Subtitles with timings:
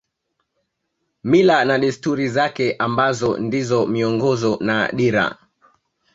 [1.23, 5.37] Mila na desturi zake ambazo ndizo miongozo na dira